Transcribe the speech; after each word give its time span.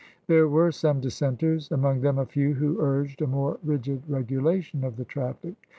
There 0.25 0.47
were 0.47 0.71
some 0.71 0.99
dissenters, 0.99 1.71
among 1.71 2.01
them 2.01 2.17
a 2.17 2.25
few 2.25 2.55
who 2.55 2.81
urged 2.81 3.21
a 3.21 3.27
more 3.27 3.59
rigid 3.63 4.01
regulation 4.07 4.83
of 4.83 4.95
the 4.95 5.05
traffic. 5.05 5.53